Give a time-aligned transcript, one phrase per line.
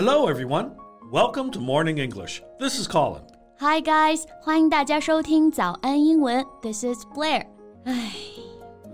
[0.00, 0.72] Hello, everyone.
[1.10, 2.42] Welcome to Morning English.
[2.58, 3.22] This is Colin.
[3.58, 6.44] Hi guys，欢迎大家收听早安英文。
[6.62, 7.46] This is Blair。
[7.84, 8.12] 唉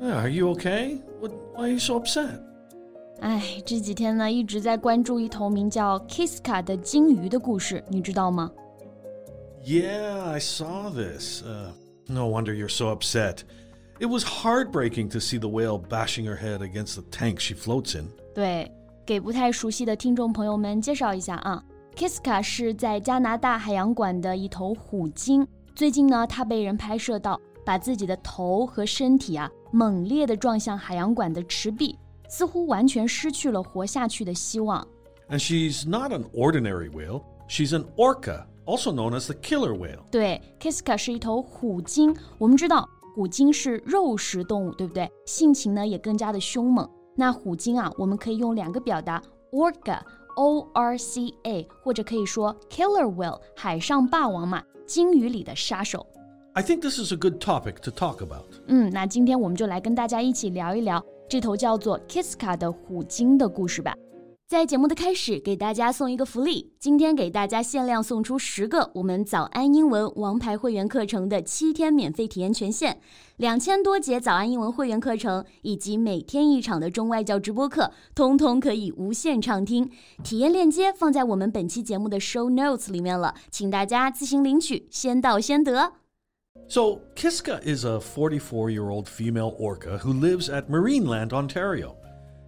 [0.01, 1.01] Are you okay?
[1.21, 2.41] What, why are you so upset?
[3.21, 8.51] 唉，这几天呢一直在关注一头名叫 Kiska 的鲸鱼的故事，你知道吗？
[9.65, 11.43] Yeah, I saw this.
[11.43, 11.71] Uh,
[12.09, 13.45] no wonder you're so upset.
[14.01, 17.95] It was heartbreaking to see the whale bashing her head against the tank she floats
[17.95, 18.09] in.
[18.35, 18.73] 对，
[19.08, 21.64] 给不太熟悉的听众朋友们介绍一下啊
[21.96, 25.48] ，Kiska 是在加拿大海洋馆的一头虎鲸。
[25.74, 34.86] 最近呢，它被人拍摄到把自己的头和身体啊猛烈地撞向海洋馆的池壁，似乎完全失去了活下去的希望。
[35.30, 40.02] And she's not an ordinary whale, she's an orca, also known as the killer whale.
[40.12, 42.14] 对，Kiska 是一头虎鲸。
[42.38, 42.86] 我们知道
[43.16, 45.10] 虎鲸是肉食动物，对不对？
[45.26, 46.86] 性情呢也更加的凶猛。
[47.20, 49.20] 那虎鲸啊，我们可以用两个表达
[49.52, 56.06] ，orca，o r c a，或者可以说 killer whale，海上霸王嘛，鲸鱼里的杀手。
[56.54, 58.46] I think this is a good topic to talk about.
[58.68, 63.96] 嗯，那今天我们就来跟大家一起聊一聊这头叫做 Kiska 的虎鲸的故事吧。
[64.47, 73.01] 在节目的开始，给大家送一个福利，今天给大家限量送出十个我们早安英文王牌会员课程的七天免费体验权限，
[73.39, 79.91] 两千多节早安英文会员课程以及每天一场的中外教直播课，通通可以无限畅听。
[80.23, 85.95] 体验链接放在我们本期节目的 show notes 里面了，请大家自行领取，先到先得。
[86.69, 91.95] So, Kiska is a 44 year old female orca who lives at Marineland, Ontario.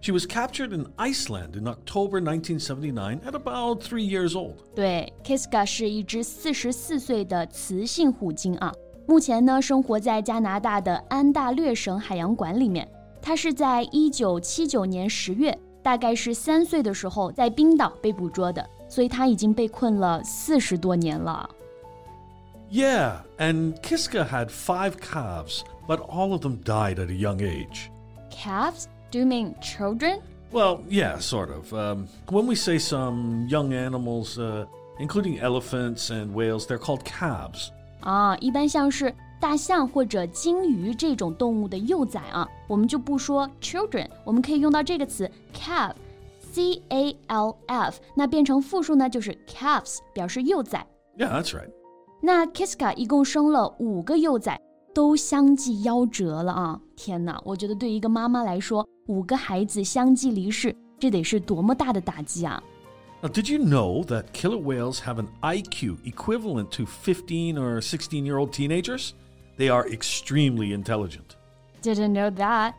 [0.01, 4.57] She was captured in Iceland in October 1979 at about three years old.
[4.75, 8.71] 对，Kiska 是一只四十四岁的雌性虎鲸啊，
[9.07, 12.87] 目前呢生活在加拿大的安大略省海洋馆里面。
[13.19, 21.49] 它是在一九七九年十月，大概是三岁的时候，在冰岛被捕捉的，所以它已经被困了四十多年了。
[22.69, 27.89] Yeah, and Kiska had five calves, but all of them died at a young age.
[28.29, 28.85] Calves?
[29.11, 30.19] Do you mean children?
[30.51, 31.73] Well, yeah, sort of.
[31.73, 34.65] Um, when we say some young animals, uh,
[34.99, 37.69] including elephants and whales, they're called calves.
[38.01, 50.85] 啊，一般像是大象或者鲸鱼这种动物的幼崽啊，我们就不说 children，我们可以用到这个词 calf，c a l f，那变成复数呢就是 calves，表示幼崽。
[51.17, 51.69] Yeah, that's right.
[52.21, 54.59] 那 Kiska 一共生了五个幼崽，
[54.92, 56.80] 都相继夭折了啊！
[56.96, 62.62] 天哪，我觉得对一个妈妈来说，五个孩子相继离世，这得是多么大的打击啊
[63.22, 68.38] ！Now, did you know that killer whales have an IQ equivalent to 15 or 16 year
[68.38, 69.10] old teenagers?
[69.58, 71.36] They are extremely intelligent.
[71.82, 72.74] Didn't know that,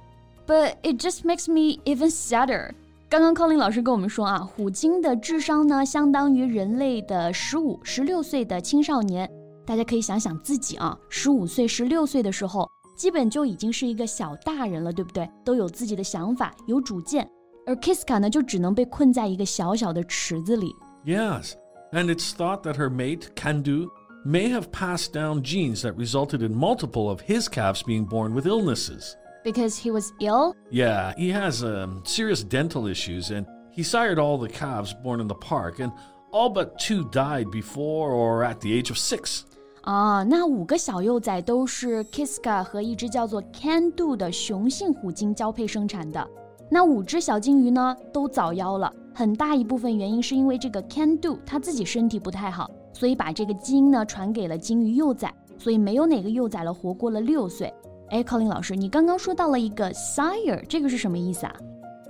[0.47, 2.71] but it just makes me even sadder.
[3.07, 9.29] 刚刚 Colin 老师跟我们说啊，虎鲸的智商呢，相当于人类的十五、十六岁的青少年。
[9.70, 15.28] 大家可以想想自己啊，十五岁、十六岁的时候，基本就已经是一个小大人了，对不对？
[15.44, 17.28] 都有自己的想法，有主见。
[17.66, 20.72] 而 Kiska 呢，就只能被困在一个小小的池子里。
[21.04, 21.54] Yes,
[21.92, 23.88] and it's thought that her mate, Kandu,
[24.24, 28.46] may have passed down genes that resulted in multiple of his calves being born with
[28.46, 29.16] illnesses.
[29.44, 30.54] Because he was ill?
[30.70, 35.28] Yeah, he has um, serious dental issues, and he sired all the calves born in
[35.28, 35.92] the park, and
[36.32, 39.44] all but two died before or at the age of six.
[39.81, 46.27] 啊，那五个小幼崽都是 Kiska 和一只叫做 Can-Do 的雄性虎鲸交配生产的。
[46.69, 57.73] 那五只小鲸鱼呢，都早夭了，很大一部分原因是因为这个 Can-Do 它自己身体不太好，所以把这个基因呢传给了鲸鱼幼崽，所以没有哪个幼崽了活过了六岁。
[58.09, 61.55] 哎，Colin 老师，你刚刚说到了一个 sire，这个是什么意思啊？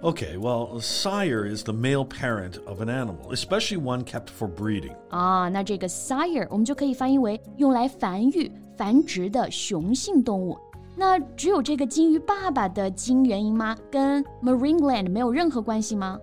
[0.02, 4.46] Okay, well, a sire is the male parent of an animal, especially one kept for
[4.46, 4.94] breeding.
[5.08, 10.56] 啊，那这个 sire 我们就可以翻译为用来繁育、繁殖的雄性动物。
[10.94, 13.76] 那只有这个鲸鱼爸爸的基因原因吗？
[13.90, 16.18] 跟 Marineland 没有任何关系吗？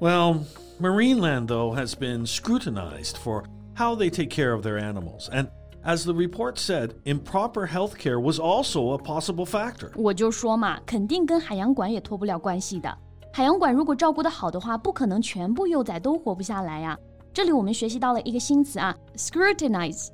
[0.00, 0.40] Well,
[0.80, 3.44] Marineland, though, has been scrutinized for
[3.76, 5.46] how they take care of their animals, and
[5.84, 9.90] as the report said, improper health care was also a possible factor.
[9.96, 12.92] 我就说嘛，肯定跟海洋馆也脱不了关系的。
[13.36, 16.98] 海洋馆如果照顾得好的话，不可能全部幼崽都活不下来呀、
[17.32, 20.08] 这里我们学习到了一个新词啊，scrutinize。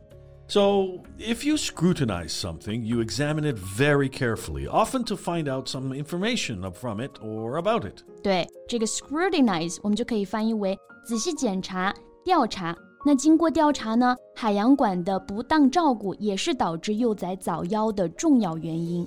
[0.50, 5.92] So, if you scrutinize something, you examine it very carefully, often to find out some
[5.92, 8.02] information from it or about it.
[8.22, 11.94] 对，这个 scrutinize 我们就可以翻译为仔细检查、
[12.24, 12.74] 调查。
[13.04, 19.06] 那经过调查呢，海洋馆的不当照顾也是导致幼崽早夭的重要原因。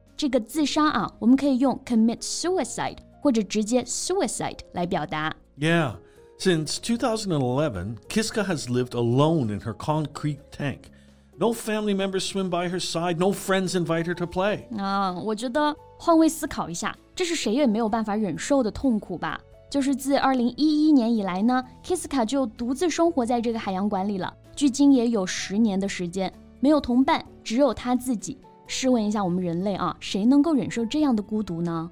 [0.20, 5.34] 这个自杀啊，我们可以用 commit suicide 或者直接 suicide 来表达。
[5.58, 5.96] Yeah.
[6.38, 10.90] Since 2011, Kiska has lived alone in her concrete tank.
[11.38, 14.64] No family members swim by her side, no friends invite her to play.
[14.78, 19.40] 啊，我觉得换位思考一下，这是谁也没有办法忍受的痛苦吧？
[19.70, 28.38] 就是自2011年以来呢，Kiska 就独自生活在这个海洋馆里了，距今也有十年的时间，没有同伴，只有他自己。
[28.70, 31.90] 试问一下我们人类啊，谁能够忍受这样的孤独呢？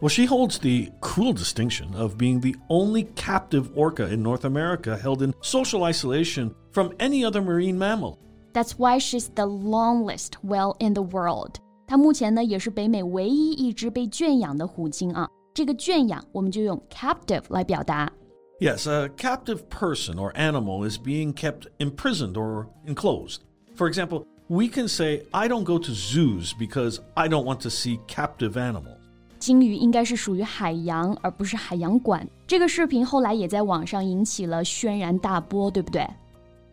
[0.00, 4.96] well, she holds the cool distinction of being the only captive orca in North America
[4.96, 8.18] held in social isolation from any other marine mammal.
[8.52, 11.60] That's why she's the longest whale in the world.
[11.86, 15.28] 它目前呢也是北美唯一一只被圈养的虎鲸啊。
[15.54, 18.10] 这个圈养我们就用 captive 来表达。
[18.58, 23.42] Yes, a captive person or animal is being kept imprisoned or enclosed.
[23.76, 27.68] For example, we can say, I don't go to zoos because I don't want to
[27.68, 28.98] see captive animals.
[29.38, 32.28] 鲸鱼应该是属于海洋，而不是海洋馆。
[32.46, 36.06] 这个视频后来也在网上引起了轩然大波，对不对？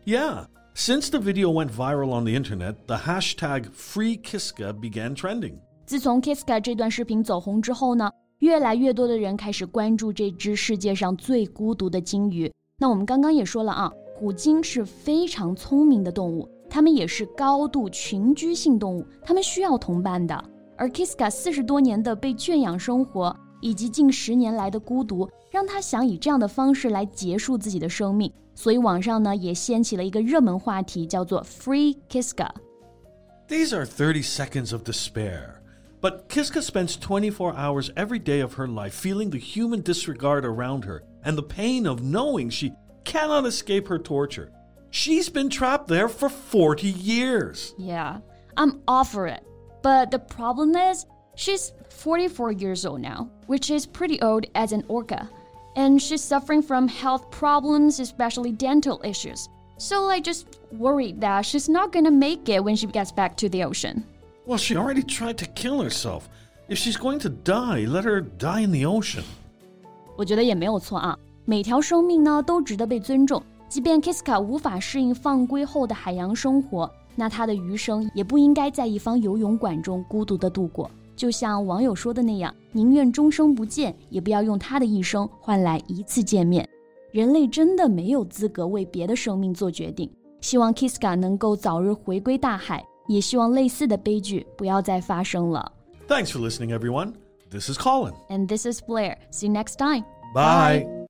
[0.06, 0.46] Yeah.
[0.76, 5.56] Since the video went viral on the internet, the hashtag FreeKiska began trending.
[5.86, 8.10] 自从 Kiska 这段视频走红之后呢，
[8.40, 12.50] 越来越多的人开始关注这只世界上最孤独的鲸鱼。
[12.78, 20.44] 那我们刚刚也说了啊，虎鲸是非常聪明的动物， 它们也是高度群居性动物，它们需要同伴的。
[20.78, 28.32] 而 Kiska 四十多年的被圈养生活，以及近十年来的孤独，让他想以这样的方式来结束自己的生命。
[28.56, 35.56] 所以网上呢也掀起了一个热门话题，叫做 Free Kiska。These are 30 seconds of despair.
[36.02, 40.86] But Kiska spends 24 hours every day of her life feeling the human disregard around
[40.86, 42.72] her and the pain of knowing she
[43.04, 44.52] cannot escape her torture.
[44.94, 47.74] She's been trapped there for 40 years.
[47.78, 48.20] Yeah,
[48.58, 49.44] I'm off for it.
[49.82, 51.06] But the problem is,
[51.36, 55.30] she's 44 years old now, which is pretty old as an orca.
[55.76, 59.48] And she's suffering from health problems, especially dental issues.
[59.78, 63.48] So I just worried that she's not gonna make it when she gets back to
[63.48, 64.04] the ocean.
[64.46, 66.28] Well, she already tried to kill herself.
[66.68, 69.24] If she's going to die, let her die in the ocean.
[70.18, 73.42] 我觉得也没有错啊，每条生命呢都值得被尊重。
[73.75, 80.89] 即便 Kiska 无法适应放归后的海洋生活，那他的余生也不应该在一方游泳馆中孤独的度过。
[81.17, 86.69] 就像网友说的那样，宁愿终生不见，也不要用他的一生换来一次见面。
[87.11, 90.09] 人类真的没有资格为别的生命做决定。
[90.41, 95.73] 希望 Kiska 能够早日回归大海，也希望类似的悲剧不要再发生了。
[96.07, 97.15] Thanks for listening, everyone.
[97.51, 98.13] This is Colin.
[98.29, 99.17] And this is Blair.
[99.33, 100.05] See you next time.
[100.33, 101.04] Bye.